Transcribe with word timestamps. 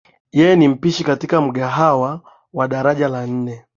Yeye 0.31 0.55
ni 0.55 0.67
mpishi 0.67 1.03
katika 1.03 1.41
mgahawa 1.41 2.21
wa 2.53 2.67
daraja 2.67 3.07
la 3.07 3.27
nne. 3.27 3.65